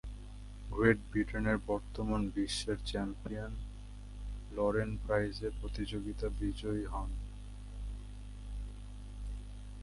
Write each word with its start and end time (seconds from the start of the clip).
Great 0.71 0.99
ব্রিটেনের 1.11 1.57
বর্তমান 1.67 2.21
বিশ্ব 2.35 2.65
চ্যাম্পিয়ন 2.89 3.53
লরেন 4.55 4.91
প্রাইস 5.05 5.35
এই 5.47 5.53
প্রতিযোগিতায় 5.59 6.35
বিজয়ী 6.39 6.83
হন। 6.93 7.09